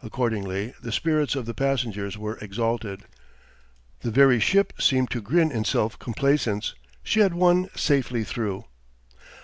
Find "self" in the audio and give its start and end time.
5.64-5.98